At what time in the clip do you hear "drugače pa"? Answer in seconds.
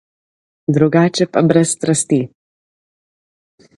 0.77-1.43